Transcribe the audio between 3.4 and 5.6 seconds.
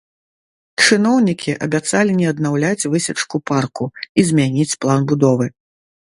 парку і змяніць план будовы.